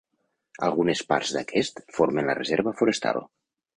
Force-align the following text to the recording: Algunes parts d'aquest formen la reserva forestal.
Algunes 0.67 1.03
parts 1.11 1.33
d'aquest 1.35 1.83
formen 1.99 2.31
la 2.31 2.39
reserva 2.41 2.75
forestal. 2.81 3.21